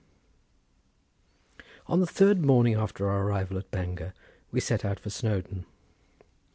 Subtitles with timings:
[1.85, 4.15] On the third morning after our arrival at Bangor
[4.51, 5.67] we set out for Snowdon.